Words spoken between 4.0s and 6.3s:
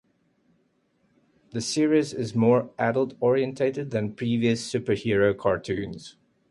previous superhero cartoons.